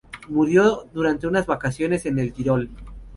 [0.29, 2.71] Murió durante unas vacaciones en el Tirol.